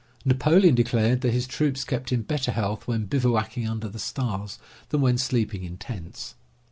Napoleon 0.25 0.73
declared 0.73 1.21
that 1.21 1.31
his 1.31 1.45
troops 1.45 1.83
kept 1.83 2.11
in 2.11 2.23
better 2.23 2.51
health 2.53 2.87
when 2.87 3.05
bivouacking 3.05 3.67
under 3.69 3.87
the 3.87 3.99
stars 3.99 4.57
than 4.89 4.99
when 5.01 5.19
sleeping 5.19 5.63
in 5.63 5.77
tents. 5.77 6.33